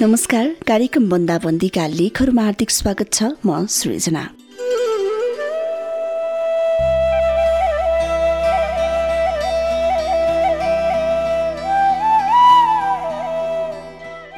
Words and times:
नमस्कार 0.00 0.48
कार्यक्रम 0.68 1.08
बन्दाबन्दीका 1.08 1.86
लेखहरूमा 1.86 2.42
हार्दिक 2.42 2.70
स्वागत 2.70 3.12
छ 3.12 3.26
म 3.46 3.66
सृजना। 3.70 4.22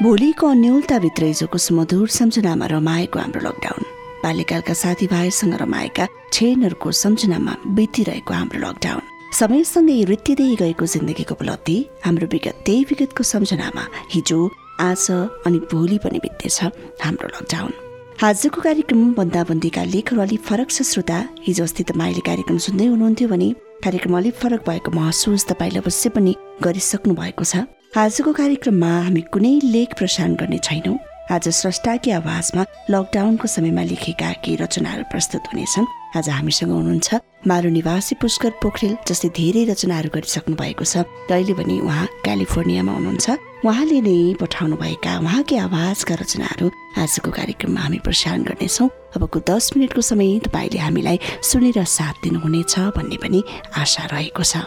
भोलिको 0.03 0.47
अन्यलताभित्र 0.47 1.25
हिजोको 1.25 1.59
सुमधुर 1.67 2.09
सम्झनामा 2.19 2.67
रमाएको 2.75 3.19
हाम्रो 3.19 3.41
लकडाउन 3.49 3.89
बाल्यकालका 4.25 4.75
साथीभाइसँग 4.83 5.55
रमाएका 5.65 6.07
छेनहरूको 6.33 6.93
सम्झनामा 7.03 7.57
बितिरहेको 7.81 8.35
हाम्रो 8.41 8.61
लकडाउन 8.67 9.03
समयसँगै 9.41 9.99
रित्तिँदै 10.13 10.53
गएको 10.61 10.93
जिन्दगीको 10.97 11.35
उपलब्धि 11.41 11.79
हाम्रो 12.05 12.27
विगत 12.37 12.63
त्यही 12.67 12.85
विगतको 12.93 13.23
सम्झनामा 13.33 13.89
हिजो 14.13 14.41
आज 14.81 15.07
अनि 15.47 15.59
भोलि 15.73 15.99
पनि 15.99 16.19
बित्दैछ 16.19 16.63
हाम्रो 17.03 17.29
लकडाउन 17.29 17.73
आजको 18.25 18.61
कार्यक्रम 18.61 19.13
बन्दाबन्दीका 19.15 19.85
लेखहरू 19.85 20.21
अलिक 20.21 20.41
फरक 20.41 20.71
छ 20.71 20.83
श्रोता 20.83 21.19
हिजो 21.47 21.65
अस्ति 21.65 21.83
तपाईँले 21.83 22.21
कार्यक्रम 22.21 22.59
सुन्दै 22.67 22.87
हुनुहुन्थ्यो 22.87 23.29
भने 23.29 23.49
कार्यक्रम 23.85 24.17
अलिक 24.19 24.35
फरक 24.35 24.69
भएको 24.69 24.91
महसुस 24.91 25.47
तपाईँले 25.49 25.79
अवश्य 25.79 26.09
पनि 26.11 26.35
गरिसक्नु 26.63 27.15
भएको 27.15 27.45
छ। 27.45 27.65
आजको 27.97 28.33
कार्यक्रममा 28.33 28.93
हामी 29.01 29.21
कुनै 29.33 29.53
लेख 29.65 29.95
प्रसारण 29.99 30.35
गर्ने 30.37 30.59
छैनौँ। 30.59 30.97
आज 31.27 31.49
स्रष्टाकी 31.49 32.11
आवाजमा 32.11 32.63
लकडाउनको 32.91 33.47
समयमा 33.51 33.83
लेखेका 33.83 34.31
केही 34.47 34.57
रचनाहरू 34.63 35.03
प्रस्तुत 35.11 35.47
हुनेछन्। 35.51 35.87
आज 36.15 36.29
हामीसँग 36.31 36.71
हुनुहुन्छ 36.71 37.15
मारु 37.51 37.69
निवासी 37.75 38.15
पुष्कर 38.23 38.51
पोखरेल 38.63 38.95
जस्तै 39.11 39.29
धेरै 39.35 39.65
रचनाहरू 39.75 40.09
गरिसक्नु 40.15 40.55
भएको 40.55 40.85
छ। 40.87 41.03
अहिले 41.27 41.55
पनि 41.59 41.83
उहाँ 41.83 42.07
क्यालिफोर्नियामा 42.23 42.93
हुनुहुन्छ। 42.95 43.27
उहाँले 43.67 43.99
नै 44.07 44.39
पठाउनुभएका 44.39 45.13
उहाँकै 45.27 45.57
आवाजका 45.67 46.15
रचनाहरू 46.15 46.67
आजको 46.95 47.31
कार्यक्रममा 47.35 47.81
हामी 47.83 47.99
प्रसारण 48.07 48.41
गर्नेछौँ। 48.47 48.89
अबको 49.19 49.39
दस 49.51 49.65
मिनटको 49.75 50.01
समय 50.07 50.31
तपाईँले 50.47 50.79
हामीलाई 50.79 51.19
सुनेर 51.43 51.83
साथ 51.83 52.23
दिनुहुनेछ 52.23 52.95
भन्ने 52.95 53.19
पनि 53.19 53.43
आशा 53.75 54.15
रहेको 54.15 54.43
छ। 54.47 54.63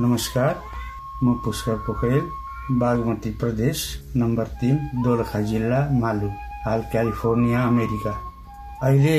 नमस्कार 0.00 0.60
म 1.24 1.32
पुष्कर 1.44 1.76
पोखरेल 1.86 2.76
बागमती 2.78 3.30
प्रदेश 3.38 3.78
नम्बर 4.16 4.46
तिन 4.60 4.76
दोलखा 5.04 5.40
जिल्ला 5.48 5.80
मालु 5.92 6.28
हाल 6.64 6.82
क्यालिफोर्निया 6.90 7.62
अमेरिका। 7.66 8.12
अहिले 8.86 9.16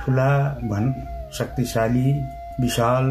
ठुला 0.00 0.28
भन् 0.70 0.88
शक्तिशाली 1.38 2.12
विशाल 2.60 3.10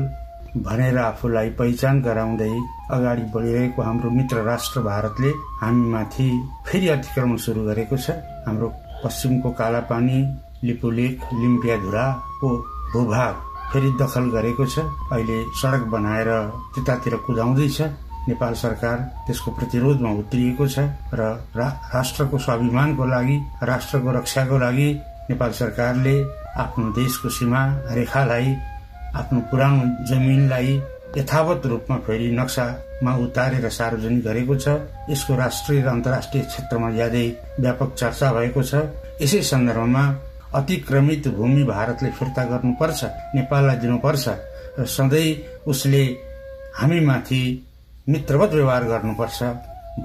भनेर 0.65 0.97
आफूलाई 0.97 1.49
पहिचान 1.59 2.01
गराउँदै 2.01 2.49
अगाडि 2.97 3.29
बढिरहेको 3.35 3.81
हाम्रो 3.81 4.09
मित्र 4.17 4.43
राष्ट्र 4.49 4.81
भारतले 4.89 5.31
हामीमाथि 5.61 6.29
फेरि 6.67 6.87
अतिक्रमण 6.95 7.37
सुरु 7.45 7.67
गरेको 7.69 7.97
छ। 7.97 8.17
हाम्रो 8.47 8.73
पश्चिमको 9.05 9.51
कालापानी 9.61 10.19
लिपुलेक 10.63 11.29
लिम्पियाधुराको 11.33 12.49
भूभाग। 12.93 13.50
फेरि 13.71 13.91
दखल 14.01 14.25
गरेको 14.35 14.65
छ। 14.65 14.79
अहिले 15.11 15.37
सडक 15.59 15.83
बनाएर 15.93 16.29
त्यतातिर 16.75 17.15
कुदाउँदैछ। 17.25 17.81
नेपाल 18.21 18.53
सरकार 18.53 18.97
त्यसको 19.25 19.51
प्रतिरोधमा 19.51 20.09
उत्रिएको 20.21 20.65
छ 20.67 20.79
र 21.13 21.21
राष्ट्रको 21.57 22.37
स्वाभिमानको 22.37 23.05
लागि 23.05 23.37
राष्ट्रको 23.63 24.11
रक्षाको 24.17 24.57
लागि 24.57 24.89
नेपाल 25.29 25.51
सरकारले 25.51 26.15
आफ्नो 26.61 26.85
देशको 26.93 27.29
सीमा 27.29 27.61
रेखालाई 27.97 28.49
आफ्नो 29.17 29.39
पुरानो 29.49 29.83
जमिनलाई 30.05 30.69
यथावत 31.17 31.65
रूपमा 31.65 31.97
फेरि 32.05 32.29
नक्सामा 32.37 33.11
उतारेर 33.25 33.69
सार्वजनिक 33.69 34.23
गरेको 34.23 34.55
छ। 34.55 34.67
यसको 35.09 35.35
राष्ट्रिय 35.35 35.81
र 35.81 35.87
अन्तर्राष्ट्रिय 35.87 36.43
क्षेत्रमा 36.43 36.89
ज्यादै 36.91 37.25
व्यापक 37.59 37.89
चर्चा 37.97 38.27
भएको 38.31 38.61
छ। 38.63 38.73
यसै 39.21 39.41
सन्दर्भमा 39.41 40.03
अतिक्रमित 40.53 41.27
भूमि 41.27 41.63
भारतले 41.63 42.09
फिर्ता 42.11 42.43
गर्नुपर्छ 42.45 43.03
नेपाललाई 43.35 43.77
दिनुपर्छ 43.77 44.27
र 44.79 44.85
सधैँ 44.87 45.29
उसले 45.67 46.03
हामीमाथि 46.79 47.41
मित्रवत 48.09 48.53
व्यवहार 48.53 48.83
गर्नुपर्छ 48.83 49.43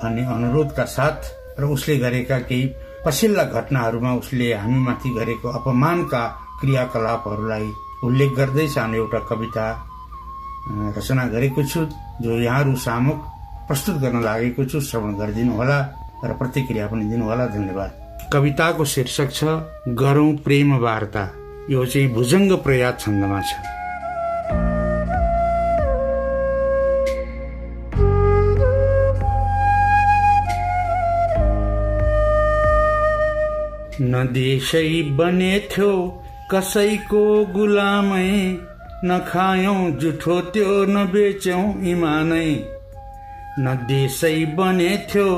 भन्ने 0.03 0.25
अनुरोधका 0.35 0.85
साथ 0.97 1.61
र 1.61 1.65
उसले 1.75 1.97
गरेका 1.99 2.39
केही 2.49 2.73
पछिल्ला 3.07 3.45
घटनाहरूमा 3.57 4.13
उसले 4.15 4.53
हामीमाथि 4.55 5.11
गरेको 5.19 5.49
अपमानका 5.59 6.23
क्रियाकलापहरूलाई 6.61 7.69
उल्लेख 8.05 8.31
गर्दै 8.39 8.67
सानो 8.69 8.97
एउटा 8.97 9.19
कविता 9.31 9.67
रचना 10.97 11.25
गरेको 11.35 11.63
छु 11.65 11.87
जो 12.23 12.41
यहाँहरू 12.41 12.75
सामुक 12.87 13.19
प्रस्तुत 13.69 13.97
गर्न 14.03 14.23
लागेको 14.23 14.65
छु 14.65 14.81
श्रवण 14.81 15.15
गरिदिनु 15.19 15.53
होला 15.57 15.79
र 16.25 16.33
प्रतिक्रिया 16.33 16.87
पनि 16.87 17.05
दिनुहोला। 17.05 17.47
धन्यवाद। 17.47 18.06
कविताको 18.33 18.85
शीर्षक 18.85 19.33
छ 19.33 19.57
गरौं 20.01 20.31
प्रेम 20.45 20.75
वार्ता 20.79 21.25
यो 21.71 21.85
चाहिँ 21.87 22.13
भुजङ्ग 22.13 22.53
प्रयास 22.65 23.01
छन्दमा 23.01 23.41
छ। 23.41 23.55
न 34.01 34.25
देशै 34.33 34.89
बनेथ्यो 35.19 35.93
कसैको 36.51 37.23
गुलामै 37.55 38.33
न 39.05 39.19
खायौँ 39.29 39.91
जुठो 40.01 40.41
त्यो 40.53 40.75
न 40.85 41.05
बेच्यौँ 41.13 41.65
इमानै 41.93 42.51
न 43.59 43.75
देशै 43.89 44.35
बनेथ्यो 44.59 45.29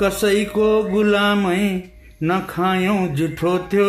कसैको 0.00 0.70
गुलामै 0.90 1.62
न 2.22 2.40
खायौँ 2.50 3.06
जुठो 3.16 3.58
थियो 3.72 3.88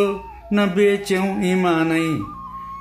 न 0.54 0.66
बेच्यौँ 0.76 1.28
इमानै 1.52 2.08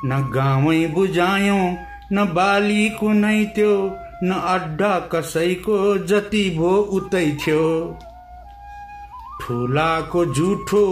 न 0.05 0.23
गाउँै 0.35 0.87
बुझायौँ 0.95 1.65
न 2.13 2.25
बाली 2.35 2.89
कुनै 2.99 3.45
थियो 3.57 3.75
न 4.25 4.41
अड्डा 4.55 4.93
कसैको 5.13 5.79
जति 6.11 6.45
भो 6.57 6.73
उतै 6.99 7.27
थियो। 7.43 7.65
ठुलाको 9.41 10.25
जुठो 10.37 10.85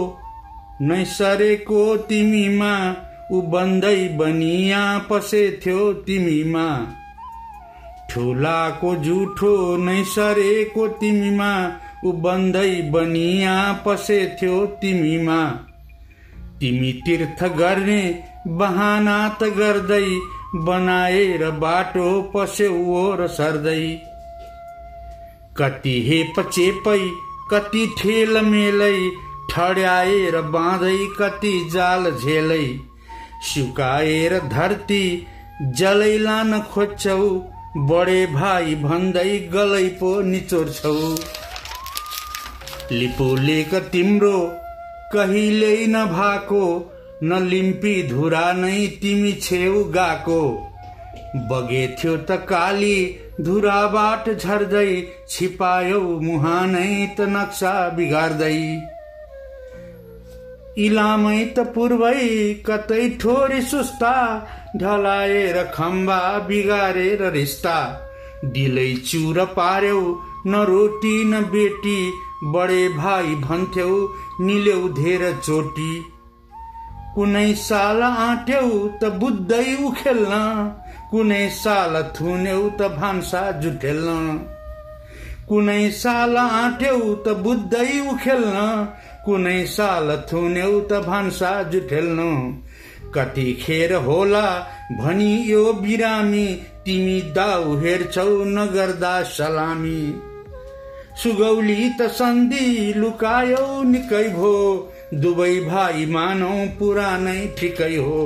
नै 0.81 1.03
सरेको 1.13 1.79
तिमीमा 2.09 2.73
ऊ 3.31 3.41
बन्दै 3.53 4.01
बनिया 4.17 4.83
पसेथ्यो 5.09 5.79
तिमीमा 6.07 6.67
ठुलाको 8.09 8.95
जुठो 9.05 9.53
नै 9.85 10.03
सरेको 10.11 10.87
तिमीमा 11.01 11.51
ऊ 12.03 12.11
बन्दै 12.23 12.71
बनिया 12.93 13.55
पसेथ्यो 13.85 14.55
तिमीमा। 14.81 15.39
तिमी 16.59 16.91
तीर्थ 17.05 17.43
गर्ने 17.57 18.01
बहाना 18.57 19.17
त 19.31 19.49
गर्दै 19.55 20.07
बनाएर 20.65 21.45
बाटो 21.61 22.09
पस्यौ 22.33 23.05
र 23.19 23.27
सर्दै। 23.35 23.85
कति 25.57 25.95
हेप 26.07 26.41
कति 27.51 27.85
ठेल 27.97 28.37
मेलै 28.45 28.97
ठड्याएर 29.49 30.35
बाँधै 30.53 30.97
कति 31.19 31.53
जाल 31.73 32.11
झेलै। 32.11 32.65
सुकाएर 33.45 34.33
धरती 34.53 35.03
जलै 35.79 36.17
लान 36.19 36.59
खोज्छौ 36.71 37.27
बडे 37.89 38.21
भाइ 38.31 38.75
भन्दै 38.83 39.31
गलै 39.53 39.87
पो 39.99 40.11
निचोर्छौ। 40.29 40.95
लिपुलेक 42.91 43.73
तिम्रो। 43.91 44.37
कहिल्यै 45.13 45.85
नभाको 45.87 46.63
न 47.23 47.37
लिम्पी 47.43 47.93
धुरा 48.03 48.45
नै 48.53 48.87
तिमी 49.01 49.31
छेउ 49.41 49.83
गाको। 49.89 50.41
बगेथ्यो 51.49 52.15
त 52.17 52.37
काली 52.49 52.97
धुराबाट 53.41 54.29
झर्दै 54.29 54.89
छिपायौ 55.29 56.01
मुहानै 56.19 56.89
त 56.89 57.27
नक्सा 57.29 57.71
बिगार्दै। 57.89 58.59
इलामै 60.77 61.39
त 61.39 61.65
पूर्वै 61.73 62.29
कतै 62.65 63.09
ठोरी 63.21 63.61
सुस्ता 63.61 64.13
ढलाएर 64.77 65.63
खम्बा 65.73 66.19
बिगारेर 66.47 67.25
रिस्ता। 67.31 67.75
दिलै 68.45 68.87
चुर 69.05 69.43
पार्यौ 69.57 69.99
न 70.47 70.63
रोटी 70.65 71.13
न 71.23 71.43
बेटी 71.51 71.99
बडे 72.53 72.87
भाइ 72.97 73.35
भन्थ्यौ 73.43 73.91
निल्यौ 74.41 74.81
धेर 74.97 75.21
चोटी। 75.37 75.93
कुनै 77.15 77.53
साल 77.57 78.01
आँट्यौ 78.03 78.67
त 79.01 79.09
बुझ्दै 79.19 79.67
उखेल्न 79.87 80.33
कुनै 81.11 81.45
साल 81.59 81.93
थुन्यौ 82.17 82.59
त 82.69 82.89
भान्सा 82.97 83.43
जुटेल्न। 83.61 84.35
कुनै 85.49 85.89
साल 86.01 86.37
आँट्यौ 86.37 86.99
त 87.25 87.33
बुद्धै 87.45 87.89
उखेल्न 88.11 88.61
कुनै 89.25 89.57
साल 89.73 90.15
थुन्यौ 90.31 90.69
त 90.81 91.01
भान्सा 91.07 91.51
जुठेल्नु 91.71 92.29
कति 93.15 93.47
खेर 93.61 93.93
होला 94.05 94.45
भनी 94.99 95.33
यो 95.49 95.63
बिरामी 95.81 96.47
तिमी 96.85 97.19
दाउ 97.35 97.75
हेर्छौ 97.81 98.31
नगर्दा 98.55 99.15
सलामी। 99.33 99.99
सुगौली 101.23 101.89
त 101.89 102.07
सन्धि 102.11 102.93
लुकायो 102.97 103.83
निकै 103.83 104.27
भो। 104.29 104.51
दुवै 105.13 105.53
भाइ 105.59 106.05
मानौ 106.05 106.51
पुरानै 106.79 107.37
ठिकै 107.57 107.95
हो। 107.95 108.23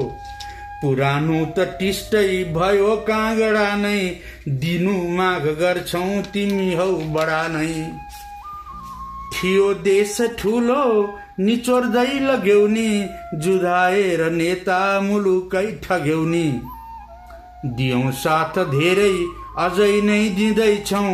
पुरानो 0.81 1.39
त 1.45 1.67
टिस्टै 1.79 2.29
भयो 2.53 2.95
काँगडा 3.07 3.67
नै। 3.75 4.01
दिनु 4.63 4.95
माग 5.17 5.47
गर्छौ 5.61 6.03
तिमी 6.33 6.69
हौ 6.75 6.91
बडा 7.15 7.41
नै। 7.47 7.71
थियो 9.33 9.73
देश 9.83 10.17
ठुलो 10.39 10.83
निचोर्दै 11.39 12.19
लग्यौनी। 12.19 12.89
जुधाएर 13.35 14.29
नेता 14.31 14.79
मुलुकै 15.01 15.67
ठग्यौनी। 15.83 16.47
दियौ 17.65 18.11
साथ 18.11 18.63
धेरै 18.71 19.13
अझै 19.57 19.93
नै 20.01 20.23
दिँदैछौ। 20.37 21.09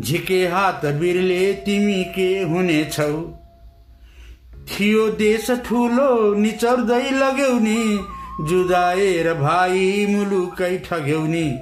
झिके 0.00 0.46
हात 0.46 0.86
बिरले 0.86 1.52
तिमी 1.52 2.04
के 2.04 2.42
हुनेछौ? 2.42 3.12
थियो 4.68 5.08
देश 5.08 5.50
ठुलो 5.50 6.34
निचर्दै 6.34 7.10
लग्यौनी 7.10 8.00
जुदाएर 8.48 9.34
भाइ 9.34 10.06
मुलुकै 10.06 10.78
ठग्यौनी। 10.78 11.58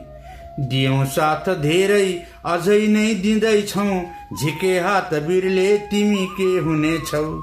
दियौ 0.60 1.04
साथ 1.04 1.48
धेरै 1.54 2.06
अझै 2.44 2.86
नै 2.88 3.14
दिँदैछौ 3.14 3.88
झिके 4.36 4.78
हात 4.78 5.14
बिरले 5.14 5.78
तिमी 5.78 6.26
के 6.26 6.58
हुनेछौ? 6.58 7.42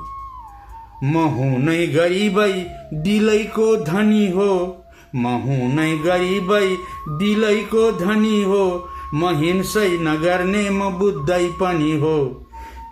म 1.03 1.17
हुनै 1.17 1.87
गरिबै 1.87 2.53
दिलैको 2.93 3.75
धनी 3.75 4.27
हो। 4.31 4.83
म 5.15 5.27
हुनै 5.27 5.97
गरिबै 5.97 6.67
दिलैको 7.09 7.91
धनी 7.91 8.43
हो। 8.43 8.89
म 9.19 9.29
हिंसै 9.41 9.89
नगर्ने 10.05 10.63
म 10.69 10.89
बुद्धै 10.99 11.43
पनि 11.59 11.91
हो 11.99 12.15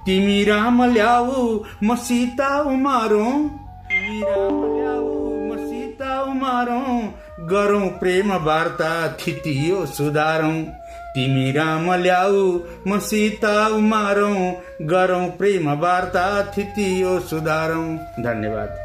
तिमी 0.05 0.37
राम 0.49 0.83
ल्याऊ 0.91 1.41
म 1.83 1.95
सीता 2.03 2.49
उमारौ 2.73 3.25
तिमी 3.89 4.21
राम 4.21 4.61
ल्याऊ 4.67 5.09
म 5.47 5.57
सीता 5.65 6.21
उमारौ 6.29 6.79
गरौँ 7.51 7.87
प्रेम 7.99 8.31
वार्ता 8.47 8.91
थितियो 9.19 9.85
सुधारौँ 9.95 10.55
तिमी 11.15 11.51
राम 11.57 11.91
ल्याऊ 12.03 12.45
म 12.87 12.99
सीता 13.09 13.55
उमारौ 13.81 14.31
गरौँ 14.93 15.27
प्रेम 15.39 15.69
वार्ता 15.81 16.25
थितियो 16.53 17.19
सुधारौँ 17.31 17.85
धन्यवाद 18.23 18.82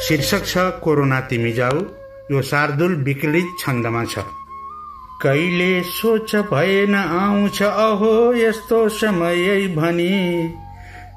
शीर्षक 0.00 0.44
छ 0.46 0.58
कोरोना 0.82 1.20
तिमी 1.20 1.52
जाऊ। 1.52 1.80
यो 2.30 2.42
शार्दुल 2.42 2.94
विकलित 3.04 3.48
छन्दमा 3.58 4.04
छ। 4.04 4.24
कहिले 5.22 5.82
सोच 5.82 6.34
भएन 6.52 6.94
आउँछ 6.94 7.62
अहो 7.62 8.12
यस्तो 8.34 8.88
समय 8.88 9.66
भनी। 9.76 10.14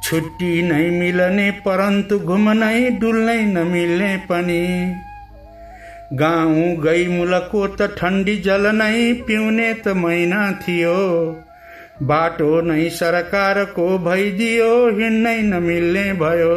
छुट्टी 0.04 0.62
नै 0.62 0.90
मिलने 0.90 1.50
परन्तु 1.66 2.20
घुम्नै 2.20 2.90
डुल्नै 3.00 3.42
नमिल्ने 3.46 4.16
पनि। 4.30 4.66
गाउँ 6.14 6.66
गई 6.78 7.08
मुलको 7.08 7.68
त 7.68 7.88
ठन्डी 7.98 8.36
जल 8.38 8.68
नै 8.76 9.14
पिउने 9.28 9.74
त 9.74 9.96
महिना 9.96 10.42
थियो। 10.62 11.00
बाटो 12.02 12.52
नै 12.62 12.90
सरकारको 12.90 13.88
भइदियो 14.00 14.70
हिँड्नै 15.00 15.42
नमिल्ने 15.42 16.06
भयो। 16.14 16.54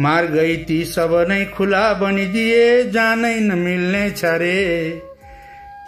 मार्ग 0.00 0.36
ती 0.68 0.84
सब 0.84 1.14
नै 1.28 1.44
खुला 1.44 1.92
बनिदिए 1.92 2.84
जानै 2.90 3.40
नमिल्ने 3.40 4.12
रे 4.24 5.00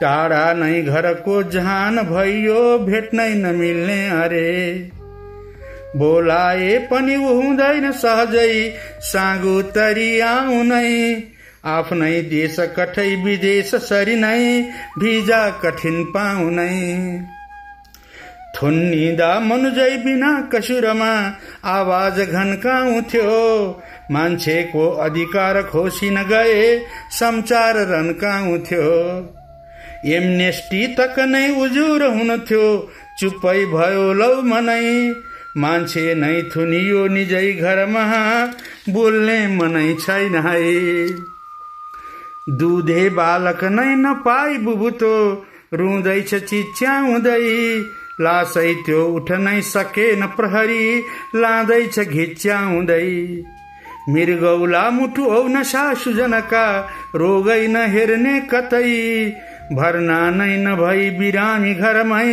टाढा 0.00 0.52
नै 0.52 0.82
घरको 0.82 1.42
जहान 1.42 1.98
भइयो 1.98 2.78
भेट्नै 2.78 3.34
नमिल्ने 3.34 4.08
अरे। 4.08 4.90
बोलाए 5.96 6.78
पनि 6.90 7.14
हुँदैन 7.14 7.92
सहजै 7.92 8.72
सागु 9.00 9.62
तरी 9.62 10.20
आउनै 10.20 11.22
आफ्नै 11.64 12.22
देश 12.22 12.56
कठै 12.60 13.16
विदेश 13.16 13.74
सरी 13.74 14.16
नै 14.16 14.64
भिजा 14.98 15.48
कठिन 15.62 16.04
पाउनै 16.04 16.74
थुन्निदा 18.56 19.28
मनुजै 19.40 19.94
बिना 20.04 20.30
कसुरमा 20.52 21.12
आवाज 21.70 22.20
घन्काउँथ्यो 22.20 23.38
मान्छेको 24.10 24.84
अधिकार 25.06 25.62
खोसिन 25.62 26.22
गए 26.24 26.60
संचार 27.18 27.76
रन्काउँथ्यो 27.90 28.88
एमनेस्टी 30.16 30.86
तक 30.96 31.18
नै 31.28 31.44
उजुर 31.60 32.02
हुन्थ्यो 32.16 32.64
चुप्पै 33.20 33.60
भयो 33.66 34.06
लौ 34.12 34.34
मनै 34.50 34.88
मान्छे 35.62 36.04
नै 36.14 36.36
थुनियो 36.54 37.06
निजै 37.08 37.48
घरमा 37.54 38.04
बोल्ने 38.90 39.36
मनै 39.48 39.88
छैन 39.96 40.34
है। 40.46 40.62
दुधे 42.58 43.02
बालक 43.18 43.62
नै 43.74 43.90
नपाई 43.96 44.56
बुबुतो 44.64 45.12
रुँदैछ 45.72 46.34
चिच्याउँदै। 46.34 47.44
लासै 48.20 48.74
त्यो 48.86 49.02
उठ्नै 49.16 49.60
सकेन 49.60 50.26
प्रहरी 50.26 50.84
लाँदैछ 51.34 51.98
घिच्याउँदै 52.00 53.08
मृगौला 54.08 54.90
मुटु 54.90 55.22
औ 55.26 55.48
नसा 55.48 55.82
सुजनका 55.94 56.66
रोगै 57.14 57.66
नहेर्ने 57.66 58.40
कतै। 58.40 58.90
भर्ना 59.72 60.18
नै 60.30 60.56
नभई 60.56 61.10
बिरामी 61.10 61.74
घरमै 61.74 62.30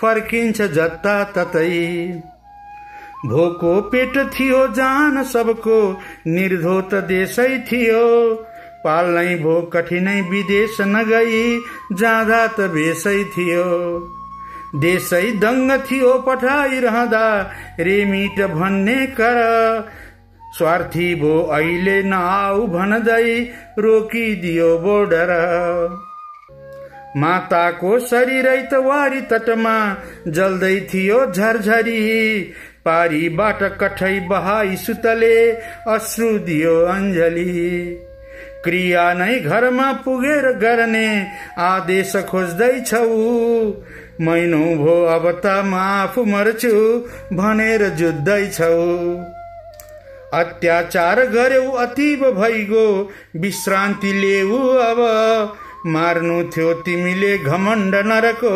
फर्किन्छ 0.00 0.62
जता 0.62 1.14
ततै। 1.36 1.70
भोको 3.26 3.80
पेट 3.80 4.18
थियो 4.34 4.66
जान 4.78 5.22
सबको 5.22 5.78
निर्धोत 6.26 6.94
देशै 7.12 7.48
थियो। 7.70 8.02
पाल्नै 8.84 9.36
भो 9.36 9.54
कठिनै 9.74 10.20
विदेश 10.20 10.80
नगई 10.80 11.40
जाँदा 11.92 12.46
त 12.46 12.68
बेसै 12.76 13.16
थियो। 13.36 13.64
देशै 14.82 15.26
दङ्ग 15.32 15.72
थियो 15.90 16.12
पठाइरहँदा 16.18 17.26
रेमिट 17.80 18.40
भन्ने 18.50 19.06
कर। 19.06 19.38
स्वार्थी 20.58 21.14
भो 21.14 21.30
अहिले 21.52 22.02
नआऊ 22.02 22.66
भन्दै 22.66 23.28
रोकिदियो 23.78 24.78
बोर्डर। 24.78 25.30
माताको 27.16 27.98
शरीरै 27.98 28.56
त 28.62 28.74
वारी 28.86 29.20
तटमा 29.20 29.74
जल्दै 30.28 30.80
थियो 30.94 31.18
झरझरी। 31.26 32.00
पारीबाट 32.84 33.62
कठै 33.80 34.20
बहाई 34.20 34.76
सुतले 34.76 35.36
अश्रु 35.88 36.38
दियो 36.38 36.74
अञ्जली। 36.86 38.03
क्रिया 38.64 39.04
नै 39.14 39.34
घरमा 39.40 39.88
पुगेर 40.04 40.50
गर्ने 40.58 41.08
आदेश 41.64 42.12
खोज्दैछौ 42.30 43.04
मैनो 44.20 44.64
भो 44.76 44.94
अब 45.14 45.24
त 45.30 45.46
म 45.64 45.74
आफू 45.80 46.24
मर्छु 46.26 46.74
भनेर 47.34 47.88
जुत्दैछौ 47.98 48.76
अत्याचार 50.34 51.20
गर्यौ 51.32 51.66
अतीब 51.80 52.22
भइगो 52.38 52.86
विश्रान्ति 53.36 54.12
लेऊ 54.12 54.58
अब। 54.86 55.00
मार्नु 55.86 56.42
थियो 56.50 56.72
तिमीले 56.82 57.36
घमण्ड 57.38 57.94
नरको 58.06 58.54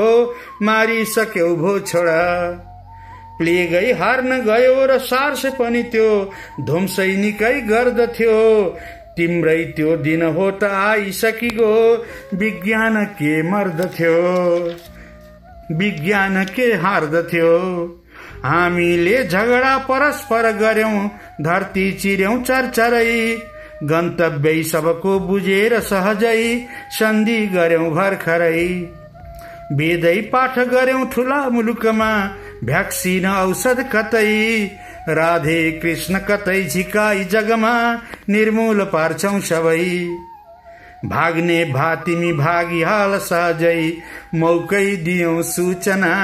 मारिसक्यौ 0.62 1.48
भो 1.56 1.78
छोडा। 1.80 2.22
प्लेगै 3.38 3.90
हार्न 3.92 4.38
गयो 4.42 4.76
र 4.86 4.98
सार्स 5.08 5.44
पनि 5.58 5.82
त्यो 5.92 6.08
धुम्सै 6.66 7.10
निकै 7.16 7.52
गर्दथ्यो। 7.68 8.38
तिम्रै 9.18 9.64
त्यो 9.76 9.96
दिन 9.96 10.22
हो 10.22 10.50
त 10.50 10.64
आइसकिगो। 10.64 11.74
विज्ञान 12.34 13.04
के 13.04 13.42
मर्दथ्यो? 13.42 14.18
विज्ञान 15.72 16.44
के 16.44 16.66
हार्दथ्यो? 16.74 17.54
हामीले 18.44 19.24
झगडा 19.24 19.76
परस्पर 19.78 20.50
गर्यौं 20.56 21.08
धरती 21.42 21.92
चिर्यौं 21.92 22.42
चरचरै। 22.42 23.38
गन्तव्य 23.84 24.62
सबको 24.62 25.18
बुझेर 25.20 25.80
सहजै 25.80 26.66
सन्धि 26.98 27.46
गर्यौं 27.46 27.90
भर्खरै। 27.90 28.64
वेदै 29.72 30.16
पाठ 30.32 30.58
गर्यौं 30.58 31.06
ठुला 31.06 31.40
मुलुकमा 31.48 32.10
भ्याक्सिन 32.64 33.26
औषध 33.26 33.82
कतै? 33.92 34.30
राधे 35.08 35.60
कृष्ण 35.72 36.18
कतै 36.18 36.62
झिकाई 36.64 37.24
जगमा 37.24 37.74
निर्मूल 38.28 38.84
पार्छौ 38.84 39.40
सबै। 39.40 39.84
भाग्ने 41.04 41.64
भा 41.64 41.94
तिमी 41.94 42.32
भागिहाल 42.32 43.18
साजै 43.18 43.92
मौकै 44.34 44.86
दियौ 45.04 45.42
सूचना। 45.42 46.14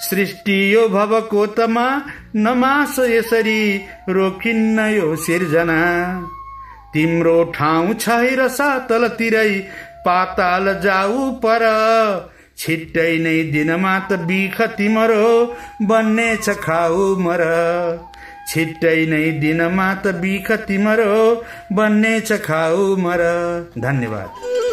सृष्टि 0.00 0.58
यो 0.74 0.88
भवकोतमा 0.88 1.86
नमास 2.36 2.98
यसरी 2.98 3.62
रोकिन्न 4.08 4.86
यो 4.88 5.16
सिर्जना। 5.16 5.80
तिम्रो 6.94 7.36
ठाउँ 7.54 7.94
छैर 7.94 8.46
सातलतिरै 8.48 9.50
पाताल 10.04 10.80
जाऊ 10.80 11.30
पर। 11.44 11.64
छिट्टै 12.60 13.18
नै 13.18 13.34
दिनमा 13.52 13.92
त 13.98 14.12
बिख 14.30 14.56
तिम्रो 14.78 15.28
बन्नेछ 15.82 16.50
खाऊ 16.60 17.04
मर। 17.16 17.42
छिट्टै 18.52 18.96
नै 19.06 19.22
दिनमा 19.44 19.88
त 19.94 20.14
बिख 20.22 20.52
तिम्रो 20.68 21.44
बन्नेछ 21.72 22.32
खाऊ 22.32 22.96
मर। 22.96 23.22
धन्यवाद। 23.78 24.69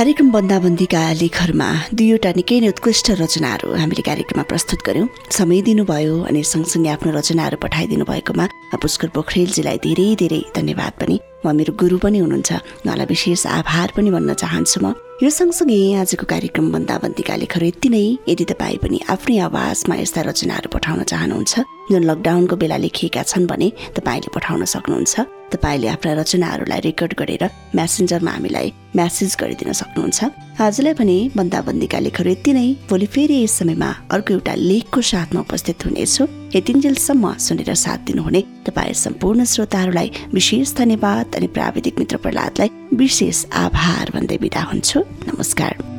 कार्यक्रम 0.00 0.28
बन्दाबन्दीका 0.32 1.00
लेखहरूमा 1.20 1.66
दुईवटा 1.92 2.30
निकै 2.36 2.58
नै 2.64 2.68
उत्कृष्ट 2.72 3.06
रचनाहरू 3.20 3.68
हामीले 3.80 4.02
कार्यक्रममा 4.08 4.44
प्रस्तुत 4.48 4.80
गर्यौँ। 4.86 5.08
समय 5.38 5.60
दिनुभयो 5.68 6.14
अनि 6.24 6.40
सँगसँगै 6.52 6.88
आफ्नो 6.96 7.10
रचनाहरू 7.18 7.56
पठाइदिनु 7.60 8.04
भएकोमा 8.08 8.46
पुष्कर 8.80 9.08
पोखरेलजीलाई 9.16 9.78
धेरै 9.84 10.06
धेरै 10.22 10.40
धन्यवाद 10.56 10.92
पनि। 11.00 11.16
उहाँ 11.44 11.54
मेरो 11.60 11.72
गुरु 11.76 11.96
पनि 12.00 12.18
हुनुहुन्छ। 12.24 12.50
उहाँलाई 12.88 13.06
विशेष 13.12 13.44
आभार 13.60 13.88
पनि 13.96 14.10
भन्न 14.16 14.30
चाहन्छु 14.40 14.78
म। 14.80 14.96
यो 15.20 15.28
सँगसँगै 15.28 15.78
आजको 16.00 16.24
कार्यक्रम 16.32 16.66
बन्दाबन्दीका 16.72 17.34
लेखहरू 17.44 17.66
यति 17.68 17.88
नै। 17.92 18.04
यदि 18.24 18.44
तपाईँ 18.56 18.80
पनि 18.80 18.98
आफ्नै 19.12 19.36
आवाजमा 19.52 19.94
यस्ता 20.00 20.20
रचनाहरू 20.32 20.68
पठाउन 20.72 21.00
चाहनुहुन्छ 21.12 21.54
जुन 21.90 22.04
लकडाउनको 22.04 22.56
बेला 22.56 22.76
लेखिएका 22.76 23.22
छन् 23.22 23.46
भने 23.50 23.68
तपाईँले 23.98 24.30
पठाउन 24.34 24.64
सक्नुहुन्छ। 24.64 25.14
तपाईँले 25.50 25.88
आफ्ना 25.90 26.12
रचनाहरूलाई 26.14 26.80
रेकर्ड 26.86 27.12
गरेर 27.18 27.44
म्यासेन्जरमा 27.74 28.30
हामीलाई 28.30 28.68
म्यासेज 28.94 29.34
गरिदिन 29.40 29.72
सक्नुहुन्छ। 29.74 30.18
आजलाई 30.62 30.94
पनि 30.94 31.16
बन्दाबन्दीका 31.34 31.98
लेखहरू 32.06 32.30
यति 32.30 32.52
नै। 32.54 32.68
भोलि 32.86 33.06
फेरि 33.10 33.42
यस 33.42 33.58
समयमा 33.58 33.90
अर्को 34.14 34.30
एउटा 34.34 34.54
लेखको 34.54 35.00
साथमा 35.02 35.40
उपस्थित 35.40 35.86
हुनेछु। 35.86 36.22
यतिन्जेलसम्म 36.54 37.34
सुनेर 37.42 37.74
साथ 37.74 37.98
दिनुहुने 38.06 38.40
तपाईँ 38.66 38.94
सम्पूर्ण 38.94 39.44
श्रोताहरूलाई 39.50 40.08
विशेष 40.30 40.74
धन्यवाद 40.78 41.34
अनि 41.36 41.46
प्राविधिक 41.50 41.98
मित्र 41.98 42.16
प्रहलादलाई 42.22 42.70
विशेष 42.94 43.44
आभार 43.66 44.10
भन्दै 44.14 44.38
बिदा 44.38 44.62
हुन्छु। 44.70 44.98
नमस्कार। 45.26 45.89